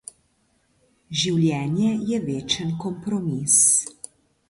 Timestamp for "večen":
2.33-2.75